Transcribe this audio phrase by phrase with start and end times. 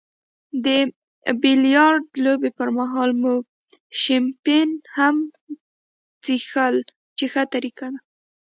[0.65, 0.67] د
[1.41, 3.33] بیلیارډ لوبې پرمهال مو
[4.01, 5.15] شیمپین هم
[6.23, 6.75] څیښل
[7.17, 7.99] چې ښه طریقه وه.